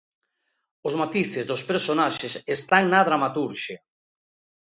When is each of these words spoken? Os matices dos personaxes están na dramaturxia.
Os 0.87 0.93
matices 1.01 1.47
dos 1.49 1.65
personaxes 1.71 2.33
están 2.55 2.83
na 2.87 3.01
dramaturxia. 3.09 3.79